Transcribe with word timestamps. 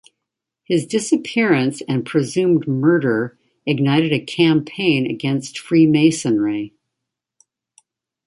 His 0.63 0.87
disappearance 0.87 1.83
and 1.87 2.03
presumed 2.03 2.67
murder 2.67 3.37
ignited 3.67 4.11
a 4.11 4.19
campaign 4.19 5.05
against 5.05 5.59
Freemasonry. 5.59 6.73